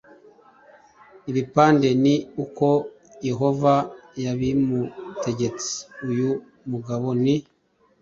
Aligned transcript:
ibipande 1.29 1.89
ni 2.03 2.15
uko 2.43 2.67
yehova 3.27 3.73
yabimutegetse 4.23 5.71
uyu 6.09 6.31
mugabo 6.71 7.07
ni 7.23 7.35